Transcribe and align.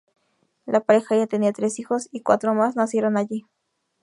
La 0.65 0.79
pareja 0.79 1.15
ya 1.15 1.27
tenía 1.27 1.53
tres 1.53 1.77
hijos, 1.77 2.09
y 2.11 2.21
cuatro 2.23 2.55
más 2.55 2.75
nacieron 2.75 3.17
allí. 3.17 3.45